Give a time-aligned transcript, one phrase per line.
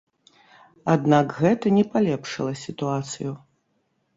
[0.93, 3.31] Аднак гэта не палепшыла сітуацыю.